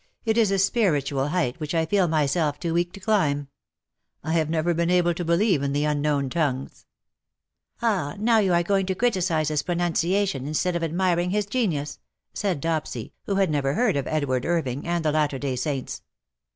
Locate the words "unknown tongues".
5.85-6.87